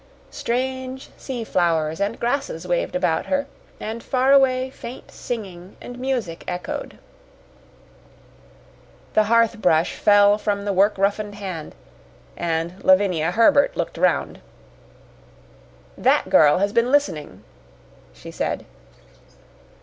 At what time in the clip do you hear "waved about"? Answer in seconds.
2.67-3.27